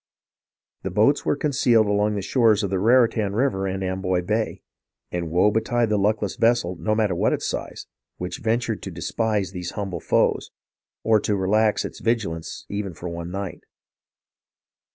The 0.81 0.89
boats 0.89 1.25
were 1.27 1.35
concealed 1.35 1.85
along 1.85 2.15
the 2.15 2.23
shores 2.23 2.63
of 2.63 2.71
the 2.71 2.79
Raritan 2.79 3.35
River 3.35 3.67
and 3.67 3.83
Amboy 3.83 4.23
Bay, 4.23 4.63
and 5.11 5.29
woe 5.29 5.51
betide 5.51 5.89
the 5.89 5.99
luckless 5.99 6.37
vessel, 6.37 6.75
no 6.79 6.95
matter 6.95 7.13
what 7.13 7.33
its 7.33 7.45
size, 7.47 7.85
which 8.17 8.39
ventured 8.39 8.81
to 8.81 8.89
despise 8.89 9.51
these 9.51 9.73
humble 9.77 9.99
foes, 9.99 10.49
or 11.03 11.19
to 11.19 11.35
relax 11.37 11.85
its 11.85 11.99
vigilance 11.99 12.65
even 12.67 12.95
for 12.95 13.09
one 13.09 13.29
night. 13.29 13.61